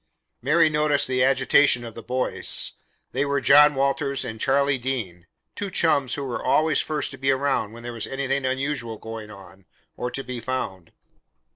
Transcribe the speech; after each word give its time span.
Mary 0.41 0.67
noticed 0.67 1.07
the 1.07 1.23
agitation 1.23 1.85
of 1.85 1.93
the 1.93 2.01
boys. 2.01 2.71
They 3.11 3.23
were 3.23 3.39
John 3.39 3.75
Walters 3.75 4.25
and 4.25 4.41
Charlie 4.41 4.79
Dean 4.79 5.27
two 5.53 5.69
chums 5.69 6.15
who 6.15 6.23
were 6.23 6.43
always 6.43 6.81
first 6.81 7.11
to 7.11 7.19
be 7.19 7.29
around 7.29 7.71
when 7.71 7.83
there 7.83 7.93
was 7.93 8.07
anything 8.07 8.43
unusual 8.43 8.97
going 8.97 9.29
on, 9.29 9.65
or 9.95 10.09
to 10.09 10.23
be 10.23 10.39
found. 10.39 10.91